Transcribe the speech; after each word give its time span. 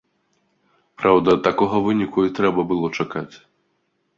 Праўда, 1.01 1.35
такога 1.47 1.81
выніку 1.89 2.25
і 2.29 2.33
трэба 2.41 2.61
было 2.73 2.87
чакаць. 2.97 3.31